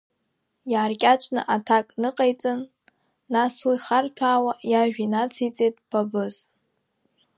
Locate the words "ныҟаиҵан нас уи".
2.01-3.77